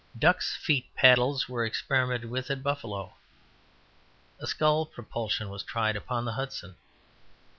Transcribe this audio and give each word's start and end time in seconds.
Duck's 0.17 0.55
feet 0.57 0.87
paddles 0.95 1.47
were 1.47 1.63
experimented 1.63 2.27
with 2.27 2.49
at 2.49 2.63
Buffalo. 2.63 3.13
A 4.39 4.47
scull 4.47 4.87
propulsion 4.87 5.47
was 5.49 5.61
tried 5.61 5.95
upon 5.95 6.25
the 6.25 6.31
Hudson. 6.33 6.75